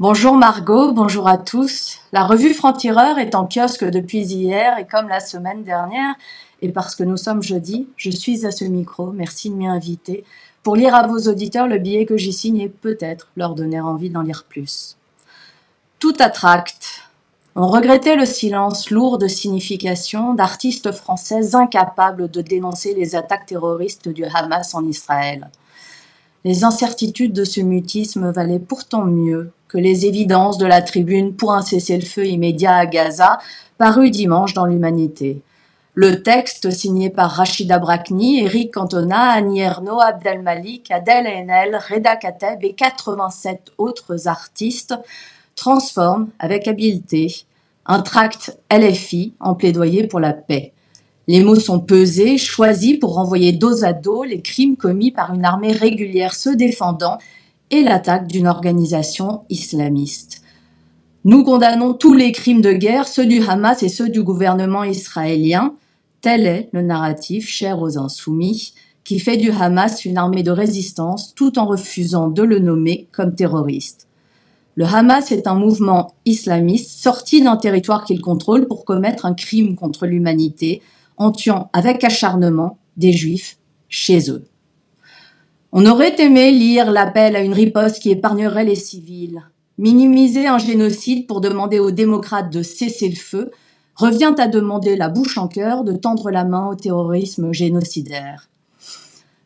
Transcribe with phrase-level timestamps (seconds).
[0.00, 2.00] Bonjour Margot, bonjour à tous.
[2.10, 6.16] La revue Franc-Tireur est en kiosque depuis hier et comme la semaine dernière,
[6.62, 10.24] et parce que nous sommes jeudi, je suis à ce micro, merci de m'y inviter,
[10.64, 14.10] pour lire à vos auditeurs le billet que j'y signe et peut-être leur donner envie
[14.10, 14.96] d'en lire plus.
[16.00, 17.02] Tout attracte.
[17.54, 24.08] On regrettait le silence lourd de signification d'artistes français incapables de dénoncer les attaques terroristes
[24.08, 25.52] du Hamas en Israël.
[26.44, 31.52] Les incertitudes de ce mutisme valaient pourtant mieux que les évidences de la tribune pour
[31.52, 33.40] un cessez-le-feu immédiat à Gaza,
[33.76, 35.42] paru dimanche dans l'Humanité.
[35.94, 42.62] Le texte, signé par Rachida Brakni, Eric Cantona, Annie Ernaux, Abdelmalik, Adel Enel, Reda Kateb
[42.62, 44.94] et 87 autres artistes,
[45.56, 47.44] transforme avec habileté
[47.84, 50.72] un tract LFI en plaidoyer pour la paix.
[51.26, 55.44] Les mots sont pesés, choisis pour renvoyer dos à dos les crimes commis par une
[55.44, 57.18] armée régulière se défendant
[57.74, 60.42] et l'attaque d'une organisation islamiste.
[61.24, 65.74] Nous condamnons tous les crimes de guerre, ceux du Hamas et ceux du gouvernement israélien.
[66.20, 71.34] Tel est le narratif cher aux insoumis qui fait du Hamas une armée de résistance
[71.34, 74.06] tout en refusant de le nommer comme terroriste.
[74.76, 79.74] Le Hamas est un mouvement islamiste sorti d'un territoire qu'il contrôle pour commettre un crime
[79.74, 80.80] contre l'humanité
[81.16, 84.44] en tuant avec acharnement des juifs chez eux.
[85.76, 89.42] On aurait aimé lire l'appel à une riposte qui épargnerait les civils.
[89.76, 93.50] Minimiser un génocide pour demander aux démocrates de cesser le feu
[93.96, 98.48] revient à demander la bouche en cœur de tendre la main au terrorisme génocidaire.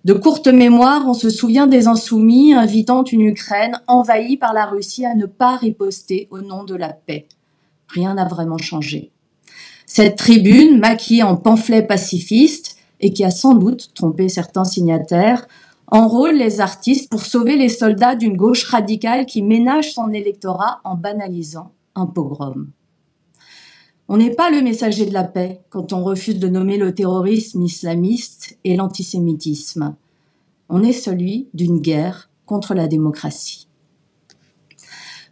[0.04, 5.06] De courte mémoire, on se souvient des insoumis invitant une Ukraine envahie par la Russie
[5.06, 7.26] à ne pas riposter au nom de la paix.
[7.88, 9.12] Rien n'a vraiment changé.
[9.86, 15.48] Cette tribune, maquillée en pamphlet pacifiste et qui a sans doute trompé certains signataires,
[15.90, 20.96] enrôle les artistes pour sauver les soldats d'une gauche radicale qui ménage son électorat en
[20.96, 22.70] banalisant un pogrom.
[24.08, 27.62] On n'est pas le messager de la paix quand on refuse de nommer le terrorisme
[27.62, 29.96] islamiste et l'antisémitisme.
[30.70, 33.68] On est celui d'une guerre contre la démocratie.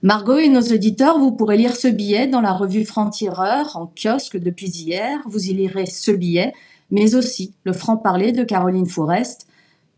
[0.03, 4.37] Margot et nos auditeurs, vous pourrez lire ce billet dans la revue Franc-Tireur en kiosque
[4.37, 5.21] depuis hier.
[5.27, 6.53] Vous y lirez ce billet,
[6.91, 9.49] mais aussi le franc-parler de Caroline Forest,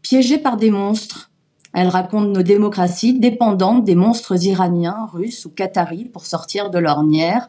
[0.08, 1.30] piégée par des monstres.
[1.74, 7.46] Elle raconte nos démocraties dépendantes des monstres iraniens, russes ou qataris pour sortir de l'ornière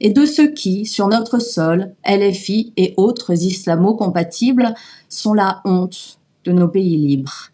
[0.00, 4.74] et de ceux qui, sur notre sol, LFI et autres islamo-compatibles,
[5.10, 7.50] sont la honte de nos pays libres.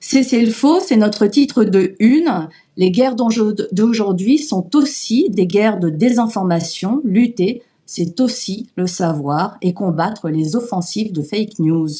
[0.00, 2.48] C'est le faux, c'est notre titre de une.
[2.78, 7.02] Les guerres d'aujourd'hui sont aussi des guerres de désinformation.
[7.04, 11.90] Lutter, c'est aussi le savoir et combattre les offensives de fake news.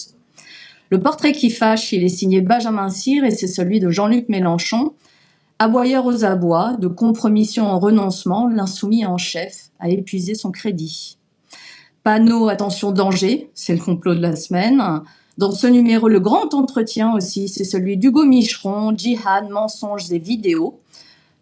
[0.92, 4.92] Le portrait qui fâche, il est signé Benjamin Cyr et c'est celui de Jean-Luc Mélenchon.
[5.58, 11.16] Aboyeur aux abois, de compromission en renoncement, l'insoumis en chef a épuisé son crédit.
[12.02, 14.82] Panneau attention danger, c'est le complot de la semaine.
[15.38, 20.78] Dans ce numéro, le grand entretien aussi, c'est celui d'Hugo Micheron, djihad, mensonges et vidéos.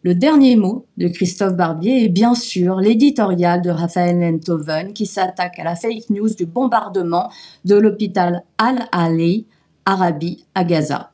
[0.02, 5.58] Le dernier mot de Christophe Barbier est bien sûr l'éditorial de Raphaël Enthoven qui s'attaque
[5.58, 7.30] à la fake news du bombardement
[7.66, 9.46] de l'hôpital Al-Ali,
[9.84, 11.12] Arabie, à Gaza.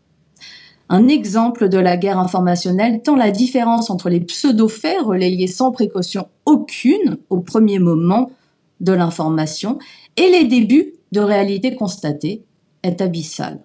[0.89, 6.29] Un exemple de la guerre informationnelle tant la différence entre les pseudo-faits relayés sans précaution
[6.45, 8.31] aucune au premier moment
[8.79, 9.81] de l'information
[10.17, 12.45] et les débuts de réalité constatée
[12.85, 13.65] est abyssale.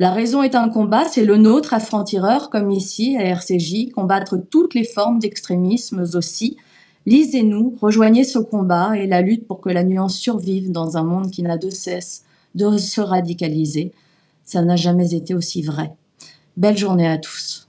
[0.00, 4.36] La raison est un combat, c'est le nôtre à franc-tireur, comme ici à RCJ, combattre
[4.36, 6.56] toutes les formes d'extrémisme aussi.
[7.06, 11.30] Lisez-nous, rejoignez ce combat et la lutte pour que la nuance survive dans un monde
[11.30, 12.24] qui n'a de cesse
[12.56, 13.92] de se radicaliser.
[14.44, 15.92] Ça n'a jamais été aussi vrai.
[16.56, 17.63] Belle journée à tous.